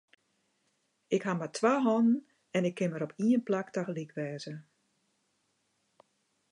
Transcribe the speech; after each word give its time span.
Ik 1.15 1.23
haw 1.25 1.37
mar 1.39 1.51
twa 1.57 1.73
hannen 1.87 2.17
en 2.55 2.65
ik 2.69 2.75
kin 2.79 2.91
mar 2.91 3.05
op 3.07 3.13
ien 3.27 3.43
plak 3.47 3.67
tagelyk 3.73 4.11
wêze. 4.17 4.53